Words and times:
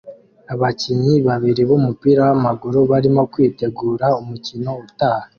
Abakinnyi 0.53 1.13
babiri 1.27 1.61
b'umupira 1.69 2.21
w'amaguru 2.29 2.79
barimo 2.91 3.21
kwitegura 3.33 4.05
umukino 4.21 4.71
utaha 4.85 5.27